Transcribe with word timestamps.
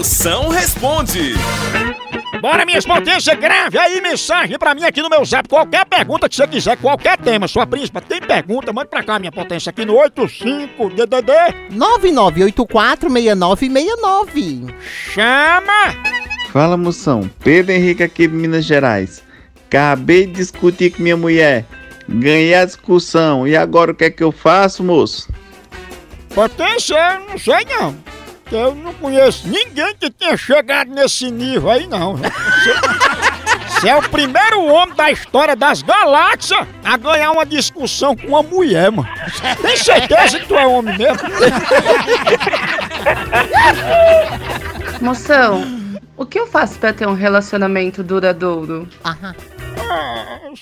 Moção 0.00 0.48
responde. 0.48 1.34
Bora, 2.40 2.64
minhas 2.64 2.86
potências, 2.86 3.38
grave 3.38 3.76
aí 3.76 4.00
mensagem 4.00 4.58
pra 4.58 4.74
mim 4.74 4.82
aqui 4.82 5.02
no 5.02 5.10
meu 5.10 5.22
zap. 5.26 5.46
Qualquer 5.46 5.84
pergunta 5.84 6.26
que 6.26 6.36
você 6.36 6.46
quiser, 6.46 6.78
qualquer 6.78 7.18
tema. 7.18 7.46
Sua 7.46 7.66
príncipa, 7.66 8.00
tem 8.00 8.18
pergunta? 8.18 8.72
Manda 8.72 8.88
pra 8.88 9.02
cá, 9.02 9.18
minha 9.18 9.30
potência, 9.30 9.68
aqui 9.68 9.84
no 9.84 9.96
85-DDD. 9.96 11.32
99846969. 11.74 14.74
Chama! 15.12 15.94
Fala 16.50 16.78
moção, 16.78 17.30
Pedro 17.44 17.72
Henrique 17.72 18.02
aqui 18.02 18.26
de 18.26 18.34
Minas 18.34 18.64
Gerais. 18.64 19.22
Acabei 19.66 20.24
de 20.24 20.32
discutir 20.32 20.92
com 20.92 21.02
minha 21.02 21.18
mulher. 21.18 21.66
Ganhei 22.08 22.54
a 22.54 22.64
discussão. 22.64 23.46
E 23.46 23.54
agora 23.54 23.92
o 23.92 23.94
que 23.94 24.04
é 24.04 24.10
que 24.10 24.24
eu 24.24 24.32
faço, 24.32 24.82
moço? 24.82 25.28
Potência, 26.34 27.20
não 27.28 27.36
sei 27.36 27.66
não. 27.68 27.94
Eu 28.50 28.74
não 28.74 28.92
conheço 28.94 29.46
ninguém 29.46 29.94
que 29.94 30.10
tenha 30.10 30.36
chegado 30.36 30.90
nesse 30.90 31.30
nível 31.30 31.70
aí, 31.70 31.86
não. 31.86 32.16
Você, 32.16 33.88
é 33.88 33.96
o 33.96 34.02
primeiro 34.08 34.64
homem 34.64 34.94
da 34.94 35.10
história 35.10 35.54
das 35.56 35.82
galáxias 35.82 36.66
a 36.84 36.96
ganhar 36.96 37.30
uma 37.30 37.46
discussão 37.46 38.16
com 38.16 38.26
uma 38.28 38.42
mulher, 38.42 38.90
mano. 38.90 39.08
Tem 39.62 39.76
certeza 39.76 40.40
que 40.40 40.46
tu 40.46 40.56
é 40.56 40.66
homem 40.66 40.98
mesmo? 40.98 41.18
Moção, 45.00 45.64
o 46.16 46.26
que 46.26 46.38
eu 46.38 46.46
faço 46.46 46.78
pra 46.78 46.92
ter 46.92 47.06
um 47.08 47.14
relacionamento 47.14 48.02
duradouro? 48.02 48.86
Ah, 49.04 49.34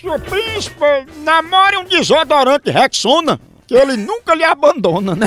sua 0.00 0.18
príncipa, 0.18 1.04
namore 1.18 1.76
um 1.76 1.84
desodorante 1.84 2.70
Rexona, 2.70 3.38
que 3.66 3.74
ele 3.74 3.96
nunca 3.96 4.34
lhe 4.34 4.42
abandona, 4.44 5.14
né? 5.14 5.26